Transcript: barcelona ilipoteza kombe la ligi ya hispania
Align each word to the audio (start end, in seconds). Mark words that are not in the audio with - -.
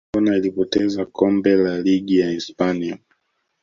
barcelona 0.13 0.37
ilipoteza 0.37 1.05
kombe 1.05 1.55
la 1.55 1.79
ligi 1.81 2.19
ya 2.19 2.29
hispania 2.31 2.97